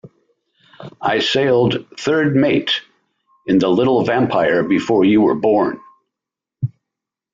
[0.99, 2.81] I sailed third mate
[3.45, 5.79] in the little Vampire before you were born.